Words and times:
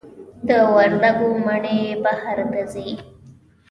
د 0.47 0.49
وردګو 0.73 1.29
مڼې 1.45 1.81
بهر 2.03 2.37
ته 2.51 2.61
ځي؟ 2.71 2.87